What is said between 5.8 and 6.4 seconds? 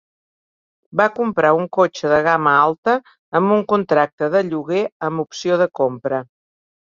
compra.